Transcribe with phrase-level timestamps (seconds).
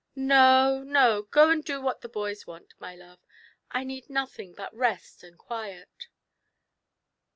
[0.15, 3.19] "No, no; go and do what the boys want, my love;
[3.69, 6.07] I need nothing but rest and quiet."